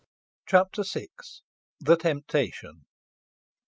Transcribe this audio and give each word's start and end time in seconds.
CHAPTER 0.47 0.81
VI. 0.81 1.09
THE 1.79 1.95
TEMPTATION. 1.95 2.85